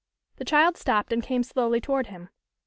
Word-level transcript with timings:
The 0.37 0.45
child 0.45 0.77
stopped 0.77 1.13
and 1.13 1.21
came 1.21 1.43
slowly 1.43 1.79
toward 1.79 2.07
him. 2.07 2.29